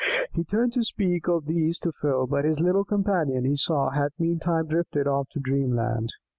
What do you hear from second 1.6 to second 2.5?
to Phil; but